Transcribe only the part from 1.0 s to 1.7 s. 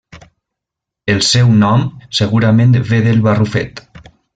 El seu